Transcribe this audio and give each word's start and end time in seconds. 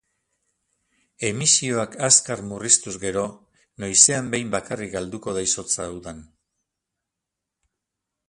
Emisioak 1.27 1.97
azkar 2.07 2.41
murriztuz 2.53 2.93
gero, 3.03 3.25
noizean 3.83 4.33
behin 4.35 4.49
bakarrik 4.57 4.93
galduko 4.97 5.37
da 5.39 5.43
izotza 5.49 5.85
udan. 5.99 6.25